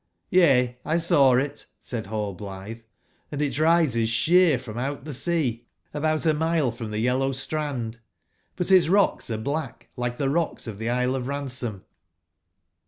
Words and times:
*' 0.15 0.29
Yea, 0.31 0.79
lsawit/' 0.83 1.65
said 1.79 2.05
Hallblitbe, 2.05 2.85
''and 3.31 3.39
it 3.39 3.59
rises 3.59 4.09
sheer 4.09 4.57
from 4.57 4.75
out 4.79 5.03
tbe 5.05 5.13
sea 5.13 5.49
60 5.91 5.91
about 5.93 6.25
a 6.25 6.33
mile 6.33 6.71
from 6.71 6.87
tbc 6.89 7.03
yellow 7.03 7.31
strand; 7.31 7.99
but 8.55 8.71
its 8.71 8.87
rocl^s 8.87 9.29
are 9.29 9.37
black, 9.37 9.89
like 9.95 10.17
tbe 10.17 10.33
rocks 10.33 10.65
of 10.65 10.77
tbe 10.79 10.87
Xsle 10.87 11.13
of 11.13 11.27
Ransom 11.27 11.81
"j!? 11.85 11.85